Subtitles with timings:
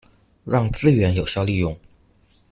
[0.45, 1.77] 讓資源有效利用